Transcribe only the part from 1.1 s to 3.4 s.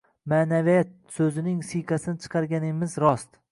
so‘zining siyqasini chiqarganimiz rost.